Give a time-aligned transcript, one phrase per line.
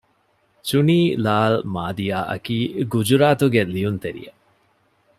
[0.67, 2.57] ޗުނީ ލާލް މާދިއާ އަކީ
[2.91, 4.39] ގުޖުރާތުގެ ލިޔުންތެރިއެއް